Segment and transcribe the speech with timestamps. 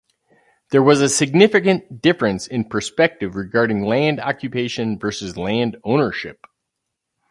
[0.71, 6.47] There was a significant difference in perspective regarding land occupation versus land ownership.